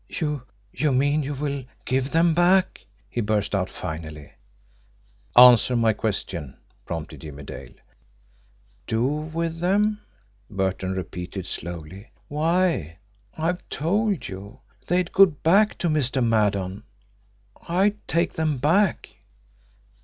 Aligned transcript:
"You 0.09 0.47
you 0.71 0.91
mean 0.91 1.21
you 1.21 1.35
will 1.35 1.63
give 1.85 2.09
them 2.09 2.33
back!" 2.33 2.87
he 3.07 3.21
burst 3.21 3.53
out 3.53 3.69
finally. 3.69 4.31
"Answer 5.37 5.75
my 5.75 5.93
question," 5.93 6.57
prompted 6.87 7.21
Jimmie 7.21 7.43
Dale. 7.43 7.75
"Do 8.87 9.05
with 9.05 9.59
them?" 9.59 10.01
Burton 10.49 10.93
repeated 10.93 11.45
slowly. 11.45 12.09
"Why, 12.29 12.97
I've 13.37 13.69
told 13.69 14.27
you. 14.27 14.61
They'd 14.87 15.11
go 15.11 15.27
back 15.27 15.77
to 15.77 15.87
Mr. 15.87 16.25
Maddon 16.25 16.81
I'd 17.67 17.97
take 18.07 18.33
them 18.33 18.57
back." 18.57 19.07